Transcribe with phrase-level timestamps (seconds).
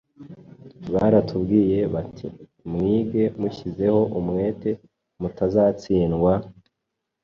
[0.93, 2.27] Baratubwiye bati:
[2.71, 4.69] “Mwige mushyizeho umwete
[5.21, 6.33] mutazatsindwa.”